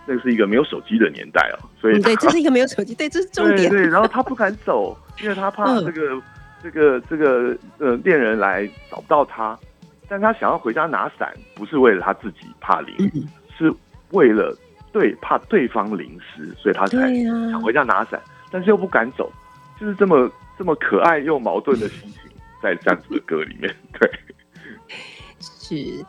[0.05, 3.69] 那是一个没有手机的年代哦，所以对，这是一个没有手机，对，这是 重点。
[3.69, 6.21] 对，然后他不敢走，因为他怕这个
[6.61, 9.57] 这个这个呃恋人来找不到他。
[10.09, 13.25] 但他想要回家拿伞，不是为了他自己怕淋雨，
[13.57, 13.73] 是
[14.11, 14.55] 为了
[14.91, 16.97] 对怕对方淋湿，所以他才
[17.49, 19.31] 想回家拿伞，但是又不敢走，
[19.79, 22.21] 就是这么这么可爱又矛盾的心情，
[22.61, 24.11] 在这样子的歌里面，对，
[25.39, 26.05] 是，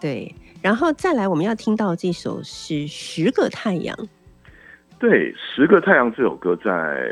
[0.00, 0.34] 对。
[0.66, 3.96] 然后再来，我们要听到这首是《十个太阳》。
[4.98, 7.08] 对，《十个太阳》这首歌在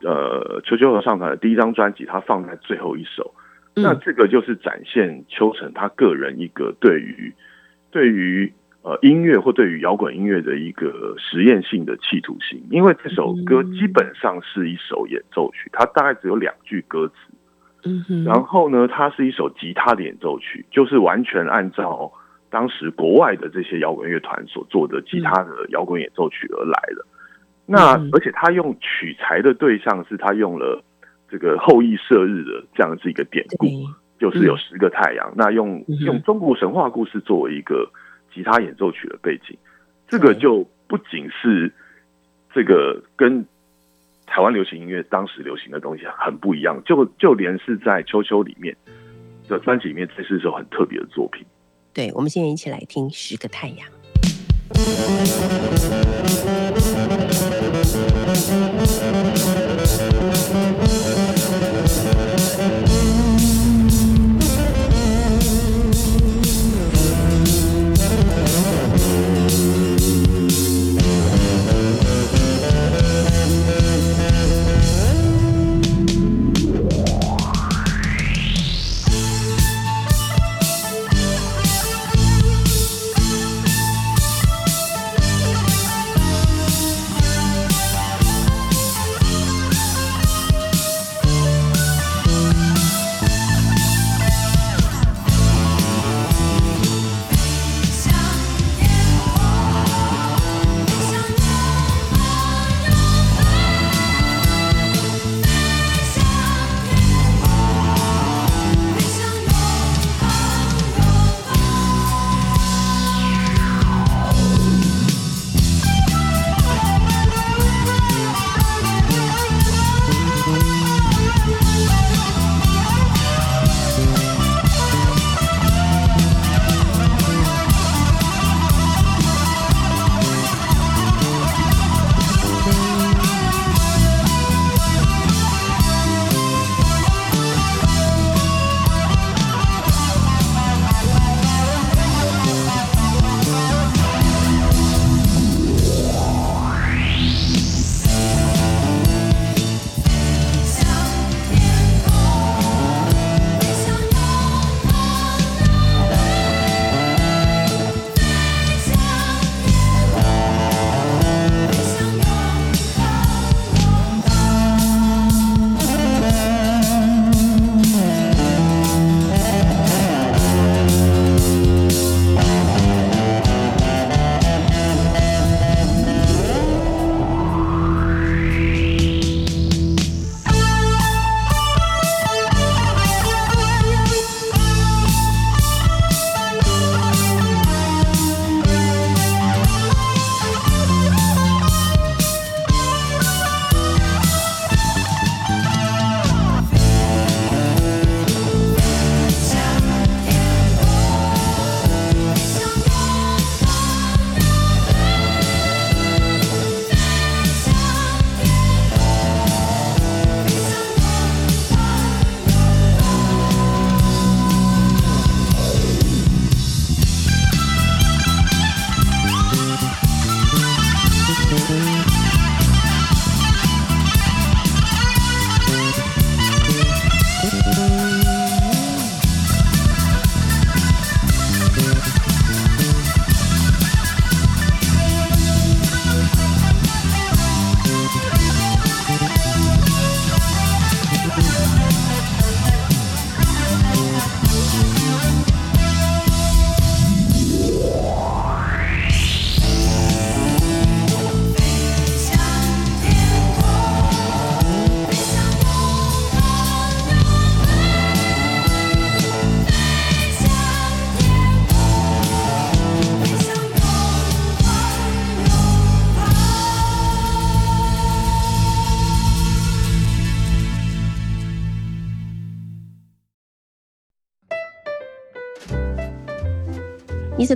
[0.00, 3.34] 呃秋秋合唱团的第一张专辑，它放在最后一首。
[3.74, 7.30] 那这个就是展现秋成他个人一个对于
[7.90, 12.66] 对于呃音乐或对于摇滚音乐的一个实验性的企图心。
[12.70, 17.14] 因为这首歌基本上是一首演奏曲，它大概只有两句歌词。
[17.82, 18.24] 嗯哼。
[18.24, 22.10] 然后呢，它是一首吉他的演奏曲，就是完全按照。
[22.54, 27.04] 当时国外的这些摇滚乐团所做的吉他的摇滚演奏曲而来的，
[27.66, 30.80] 那而且他用取材的对象是他用了
[31.28, 33.66] 这个后羿射日的这样子一个典故，
[34.20, 35.32] 就是有十个太阳。
[35.34, 37.90] 那用用中国神话故事作为一个
[38.32, 39.58] 吉他演奏曲的背景，
[40.06, 41.72] 这个就不仅是
[42.54, 43.44] 这个跟
[44.26, 48.76] 台湾流行音乐当时流行的东西很不一样，就就连是在《秋秋》里面
[49.48, 51.44] 的专辑里面，这是一首很特别的作品。
[51.94, 53.86] 对，我们现在一起来听《十个太阳》。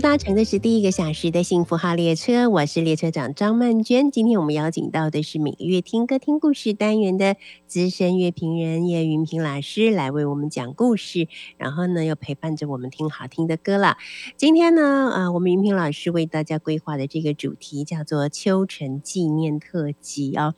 [0.00, 4.12] 搭乘的是第一个小时的幸福号列车，我是列车长张曼娟。
[4.12, 7.36] 今天我们邀请到的是每个月听歌听故事单元的
[7.66, 11.26] 资深乐评人叶云平老师来为我们讲故事，
[11.56, 13.96] 然后呢又陪伴着我们听好听的歌了。
[14.36, 20.54] 今天呢，呃，我们云平老师为大家规划的这个主题叫做秋晨纪念特辑哦。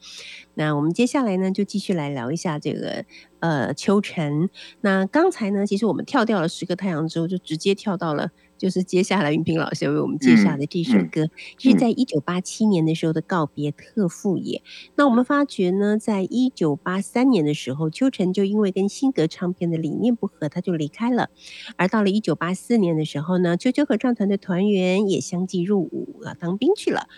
[0.54, 3.06] 那我们接下来呢就继续来聊一下这个
[3.38, 4.50] 呃秋晨。
[4.82, 8.30] 那刚才呢，其实我们跳掉了十个太阳之后，就直接跳到了。
[8.60, 14.62] 就是接下来云平老师为我们介绍的这首歌，是在一九八七年的时候的告别特富野。
[14.96, 21.30] 那我们发觉呢，在一九八三年的时候，秋晨就因为跟新格唱片的理念不合，他就离开了。
[21.76, 27.08] 而到了一九八四年的时候呢，秋秋合唱团的团员也相继入伍啊，当兵去了。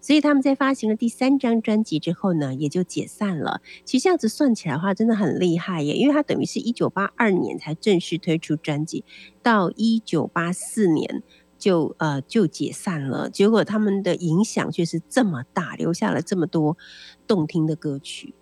[0.00, 3.60] 所以他们在发行了第三张专辑之后呢，也就解散了。
[3.84, 9.04] 其实这样子算起来的话，真的很厉害耶，因为他等于是一九八二年才正式推出专辑，
[9.42, 11.22] 到一九八四年
[11.58, 13.28] 就呃就解散了。
[13.28, 16.76] 结果他们的影响却是这么大，留下了这么多
[17.26, 18.34] 动听的歌曲。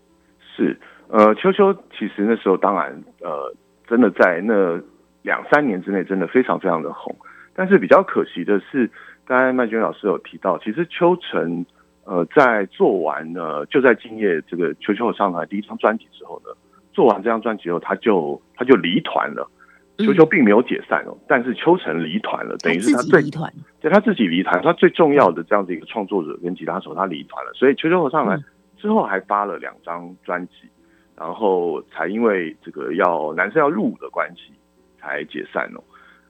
[0.54, 0.78] 是，
[1.08, 3.54] 呃，秋秋其实那时候当然呃，
[3.88, 4.80] 真的在那
[5.22, 7.16] 两三年之内，真的非常非常的红。
[7.54, 8.90] 但是比较可惜的是，
[9.26, 11.66] 刚才麦娟老师有提到，其实秋晨
[12.04, 16.52] 呃在做完呢，就在今夜这个秋秋上台第一张专辑之后呢，
[16.92, 19.50] 做完这张专辑后，他就他就离团了。
[19.98, 23.50] 秋秋并没有解散哦，但是秋晨离团了，等于是他最离团，
[23.80, 27.52] 对他自己离团，他最重要的这样的一个创作者跟吉他手，他离团了。
[27.54, 28.38] 所以秋秋上来
[28.76, 30.68] 之后还发了两张专辑，
[31.16, 34.52] 然后才因为这个要男生要入伍的关系
[35.00, 35.82] 才解散哦。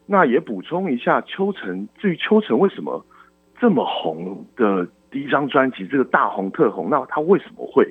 [0.06, 3.04] 那也补充一下，秋晨至于秋晨为什么
[3.60, 7.86] 这么红的第一张专辑，这个大红特红，那他为什么会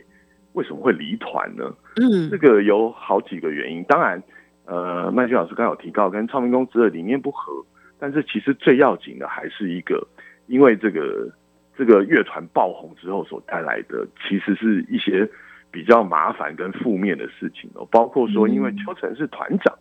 [0.54, 1.74] 为什么会离团呢？
[1.98, 4.22] 嗯，这个有好几个原因，当然。
[4.68, 7.64] 呃，麦君老师刚有提到跟唱片公司的理念不合，
[8.00, 10.08] 但是其实最要紧的还是一个，
[10.48, 11.32] 因为这个
[11.78, 15.30] 这个乐团爆红之后所带来的，其实是一些
[15.70, 19.72] 比较麻烦跟负面的事情哦，包括说，因为秋晨是团长，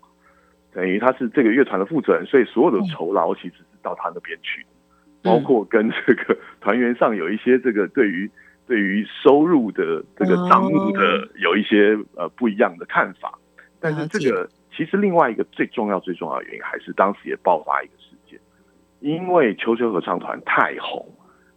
[0.75, 4.66] 等于他是这个乐团的负责人，所以所有的酬劳其实是到他那边去，
[5.22, 8.31] 包括跟这个 团员上有一些这个对于
[8.66, 13.39] 对于收入的这个账目的有一些呃不一样的看法，
[13.81, 14.49] 但是这个。
[14.77, 18.37] 其实另外一个最重要、最重要的原因，还是当时也爆发一个事件，
[18.99, 21.09] 因为球球合唱团太红。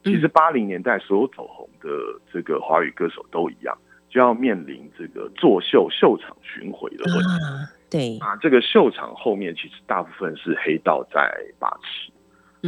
[0.03, 1.89] 其实八零年代所有走红的
[2.31, 3.75] 这个华语歌手都一样，
[4.07, 7.76] 就要面临这个作秀秀场巡回的问题。
[7.89, 12.11] 对啊，这个秀场后面其实大部分是黑道在把持。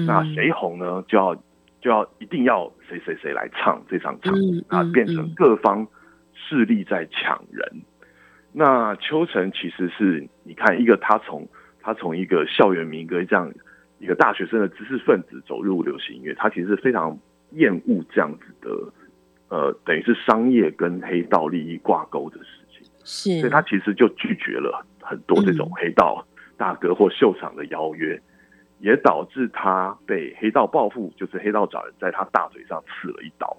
[0.06, 1.04] 那谁红呢？
[1.08, 1.36] 就要
[1.82, 4.34] 就要一定要谁谁谁来唱这场场，
[4.70, 5.86] 啊，变成各方
[6.34, 7.82] 势力在抢人。
[8.54, 11.48] 那秋晨其实是你看一个他从
[11.82, 13.52] 他从一个校园民歌这样
[14.00, 17.18] 一个大学生的知识分子走入流行音乐，他其实非常
[17.52, 18.94] 厌恶这样子的
[19.50, 22.59] 呃，等于是商业跟黑道利益挂钩的事情，
[23.10, 26.24] 是，所以他其实就拒绝了很多这种黑道
[26.58, 28.22] 大哥或秀场的邀约，
[28.78, 33.58] 也导致他被黑道报复，就是黑道找人在他大腿上刺了一刀，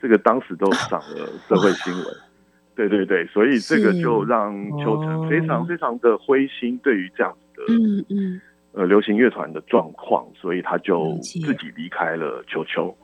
[0.00, 2.04] 这个当时都上了社会新闻。
[2.74, 8.40] 对对对，所以这个就让秋成非常非常的灰心，对于这样子的嗯嗯。
[8.72, 12.94] 呃流行乐团的状况，所以他就自己离开了秋秋，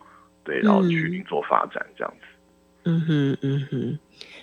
[0.45, 2.27] 对，然后去另做发展这样子。
[2.85, 3.99] 嗯哼嗯哼，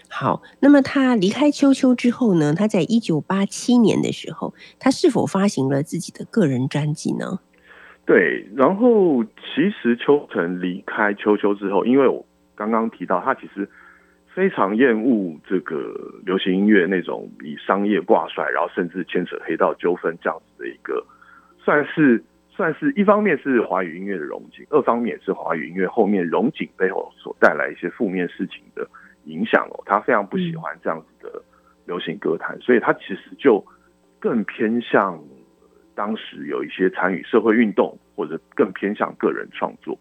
[0.10, 2.54] 好，那么他离开秋秋之后呢？
[2.54, 7.40] 他在一九八七年的时候，他是否发行了自己的个人专辑呢？
[8.06, 13.70] 对，然后其实秋成离开秋秋之后，因为我刚刚提到他其实。
[14.32, 15.92] 非常厌恶这个
[16.24, 21.04] 流行音乐那种以商业挂帅，然后甚至牵扯黑道纠纷这样子的一个，
[21.62, 28.88] 算是算是一方面是华语音乐的融景，二方面也是华语音乐后面融景背后所带来一些负面事情的
[29.26, 29.84] 影响哦。
[29.86, 31.42] 他非常不喜欢这样子的
[31.86, 33.66] 流行歌坛，所以他其实就
[34.20, 35.22] 更偏向
[35.96, 39.98] 当时有一些参与社会运动，或者更偏向个人创作。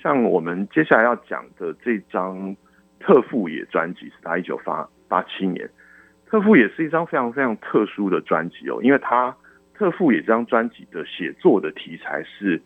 [0.00, 2.56] 像我们接下来要讲的这张。
[3.04, 5.68] 特富野专辑是他一九八八七年，
[6.24, 9.36] 特富野是一张非常非常特殊的专辑哦，因为他
[9.74, 12.62] 特富野这张专辑的写作的题材是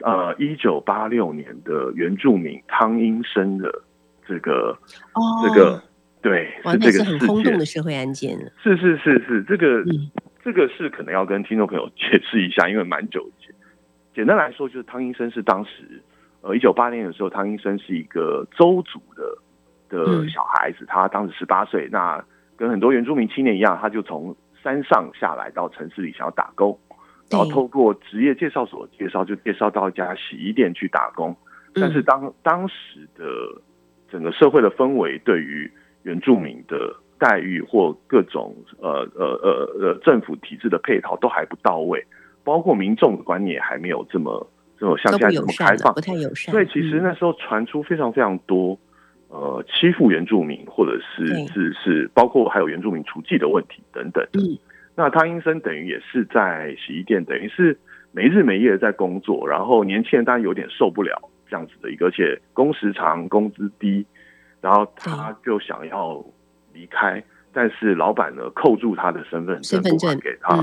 [0.00, 3.82] 呃一九八六年的原住民汤英生的
[4.26, 4.76] 这个
[5.14, 5.82] 哦这个
[6.20, 9.84] 对是这个很轰动的社会案件，是是是是这个
[10.44, 13.54] 这个是可能要跟听众朋友解释一下，因为蛮久以前。
[14.14, 16.02] 简单来说，就是汤英生是当时
[16.40, 19.22] 呃一九八零年的时候，汤英生是一个州族的。
[19.92, 22.24] 的小孩子，他当时十八岁，那
[22.56, 26.78] 跟很多原住民青年一样，他就从山上下来到城市里想要打工，
[27.28, 31.36] 然后透过职业介绍所介绍，就介绍到一家洗衣店去打工。
[31.74, 33.22] 但是当当时的
[34.12, 35.68] 整个社会的氛围对于
[36.02, 39.50] 原住民的待遇或各种呃呃呃
[39.80, 42.04] 呃政府体制的配套都还不到位，
[42.44, 44.46] 包括民众的观念还没有这么
[44.78, 46.52] 这么像现在这么开放，不太友善。
[46.52, 48.78] 所以其实那时候传出非常非常多。
[49.34, 54.22] 呃，欺负原住民，或者是是是，包括还有原住民除妓的问题等等。
[54.34, 54.58] 嗯，
[54.94, 57.74] 那汤英生等于也是在洗衣店，等于是
[58.10, 61.18] 没日没夜在工作，然后年轻人当然有点受不了
[61.52, 64.06] 这样子的一个，而且工时长、工资低，
[64.62, 66.24] 然后他就想要
[66.72, 67.22] 离开，
[67.52, 70.58] 但是老板呢扣住他的身份身份证给他。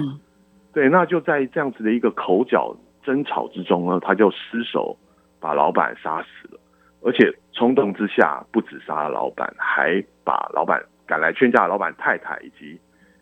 [0.74, 4.98] 对，那就在这样子的一个口角争吵之中呢，他就失手
[5.40, 6.60] 把老板杀死了。
[7.02, 12.80] 而且冲动之下，不止杀了老板，还把老板赶来劝架的老板太太以及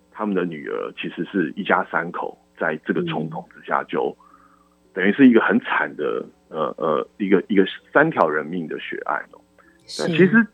[0.09, 4.15] 他们的女儿，其实是一家三口，在这个冲动之下就
[4.93, 9.41] 等于是一个很惨的呃呃一个一个三条人命的血案哦。
[9.85, 10.45] 是其实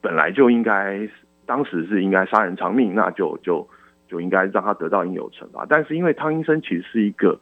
[0.00, 1.08] 本来就应该，
[1.44, 3.68] 当时是应该杀人偿命，那就就
[4.08, 5.66] 就应该让他得到应有惩罚。
[5.68, 7.40] 但是因为汤医生其实是一个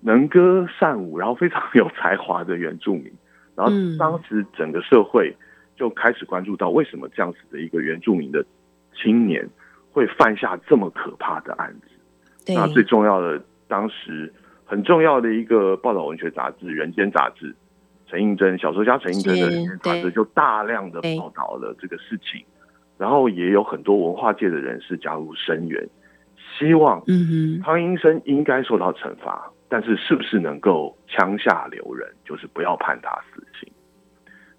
[0.00, 3.12] 能歌善舞，然后非常有才华的原住民，
[3.54, 5.34] 然后嗯当时整个社会
[5.76, 8.44] 就开始关注到为什么这样子的一个原住民的
[8.94, 9.48] 青年
[9.92, 11.88] 会犯下这么可怕的案子。
[12.44, 14.32] 对那最重要的，当时
[14.70, 17.52] 很重要的一个报道文学杂志《人间》杂志，
[18.06, 22.44] 陈映真小说家陈映真的《人间》杂志就大量的报道了这个事情，
[22.96, 25.88] 然后也有很多文化界的人士加入声援，
[26.56, 27.02] 希望
[27.64, 33.68] 汤英生应该受到惩罚，但是是不是能够枪下留人，就是不要判他死刑？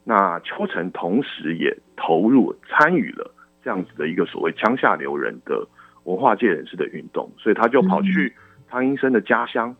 [0.04, 3.34] 那邱成同时也投入参与了
[3.64, 5.66] 这样子的一个所谓枪下留人的
[6.04, 8.36] 文化界人士的运动，所以他就跑去
[8.68, 9.74] 汤英生的家乡，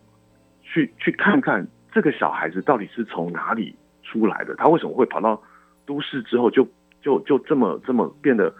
[0.72, 5.40] 去去看看这个小孩子到底是从哪里出来的，他为什么会跑到
[5.84, 6.66] 都市之后就
[7.02, 8.52] 就就这么这么变得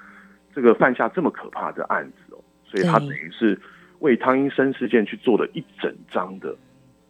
[0.54, 3.58] 这个犯下这么可怕的案子哦，所以他等于是
[4.00, 6.54] 为汤英生事件去做了一整张的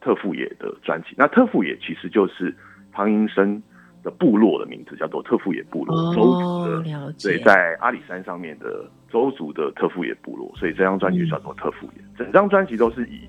[0.00, 1.14] 特富野的专辑。
[1.16, 2.55] 那特富野其实就是
[2.92, 3.61] 汤英生
[4.03, 12.03] 的部落的名字，叫做特富野部落，周族哦，的对，在阿里山上面的周族的特富野部落，所以这张专辑叫做特富野。
[12.16, 13.20] 整张专辑都是以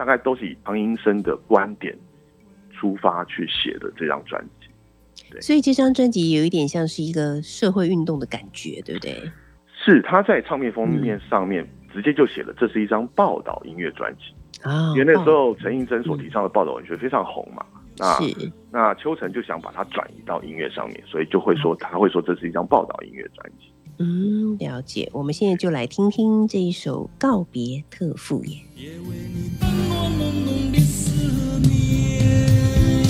[0.00, 1.94] 大概都是以唐英生的观点
[2.72, 4.66] 出发去写的这张专辑。
[5.30, 9.30] 对所以这张专辑有一点像是一个社会运动的感觉，对不对？
[9.84, 14.22] 是他在唱片封面上面直接就写了，这是一张报道音乐专辑。
[14.66, 17.62] 啊，因为那时候陈映真所提倡的报道文学非常红嘛，
[17.98, 23.70] 那是那秋成就想把它转移到音乐上面，所以就会说他会说这是一张报道音乐专辑。
[23.98, 25.10] 嗯，了解。
[25.12, 28.56] 我们现在就来听听这一首《告别特富野》。
[30.18, 31.12] 浓浓的思
[31.68, 33.04] 念，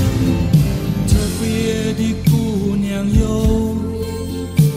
[1.09, 3.77] 特别的姑娘哟，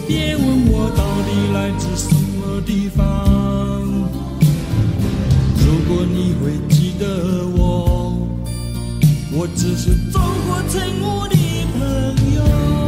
[0.08, 3.02] 别问我到底来自什么地方。
[5.58, 7.04] 如果你会记得
[7.56, 8.28] 我，
[9.32, 11.36] 我只是走过尘雾的
[11.74, 11.80] 朋
[12.36, 12.83] 友。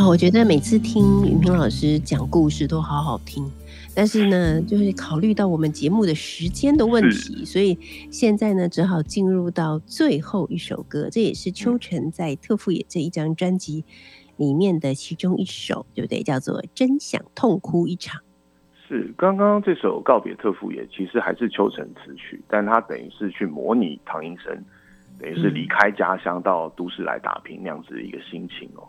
[0.00, 3.44] 啊、我觉得每次听云平老师讲故事都好好听，
[3.94, 7.78] 但是呢，就是考虑到我们节目的时间的问题，所以
[8.10, 13.84] 现在呢，只好进入到最后一首歌，这也是秋晨在特富野这一张专辑
[14.38, 16.22] 里面的其中一首，对不对？
[16.22, 18.22] 叫做《真想痛哭一场》。
[18.88, 24.64] 是刚刚这首《告别特富野》其实还是秋晨词曲，但他等于是去模拟唐英生，
[25.18, 28.88] 等于是离开家乡到都市来打拼那样子的一个心情哦。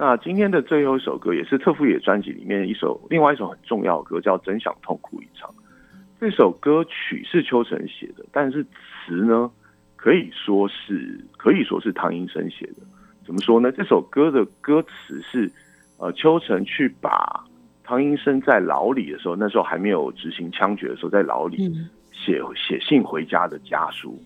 [0.00, 5.50] 那今天的最后一首歌也是特富野专辑里面一首另外一首很重要的歌，叫《真想痛哭一场》。
[6.20, 9.50] 这首歌曲是邱晨写的，但是词呢，
[9.96, 12.74] 可以说是可以说是唐英生写的。
[13.26, 13.72] 怎么说呢？
[13.72, 15.50] 这首歌的歌词是
[15.98, 17.44] 呃邱晨去把
[17.82, 24.16] 唐英生在牢里的时候，那时候还没有执行枪决的时候，在牢里嗯，写写信回家的家书，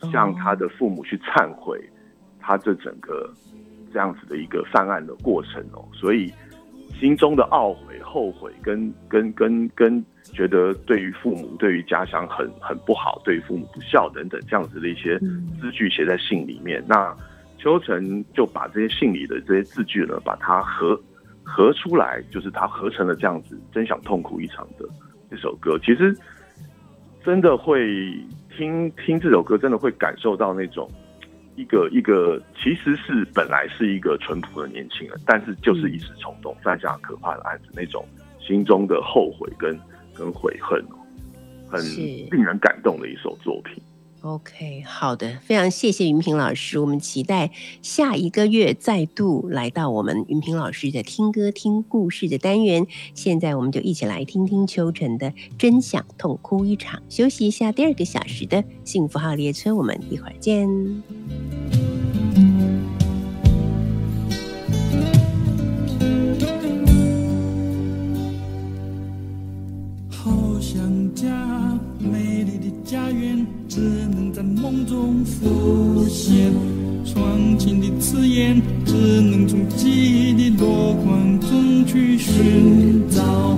[0.00, 1.78] 哦向他的父母去忏悔
[2.40, 3.30] 他这整个
[3.92, 6.32] 这样子的一个犯案的过程哦，所以
[6.98, 16.82] 心中的懊悔、后悔跟跟跟跟觉得对于父母、对于家乡很很不好，对于父母不孝等等这样子的一些嗯字句写在信里面。
[16.86, 17.14] 那
[17.58, 21.00] 邱成就把这些信里的这些字句呢，把它合
[21.42, 24.88] 合出来，就是他合成了这样子，真想痛苦一场的
[25.30, 25.78] 这首歌。
[25.78, 26.16] 其实
[27.24, 28.12] 真的会
[28.56, 30.90] 听听这首歌，真的会感受到那种
[31.58, 38.06] 一个一个其实是本来是一个淳朴的年轻人，但是就是一时冲动犯下可怕的案子，那种
[38.40, 39.76] 心中的后悔跟
[40.14, 40.96] 跟悔恨哦，
[41.68, 41.84] 很
[42.30, 43.82] 令人感动的一首作品。
[44.28, 47.50] OK，好的，非常谢谢云平老师，我们期待
[47.80, 52.86] 下一个月再度来到我们云平老师的听歌听故事的单元。
[53.14, 60.68] 现在我们就一起来听听秋晨的《真想痛哭一场》，休息一下第二个小时的幸福号列车，我们一会儿见。
[70.10, 73.46] 好想家，美丽的家园
[73.78, 76.52] 只能在梦中浮现，
[77.04, 83.56] 双亲的刺眼只能从记忆的箩筐中去寻找。